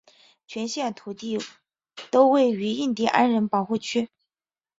[0.47, 1.37] 全县土地
[2.09, 4.09] 都位于印地安人保护区内。